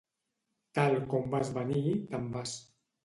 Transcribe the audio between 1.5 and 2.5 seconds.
venir, te'n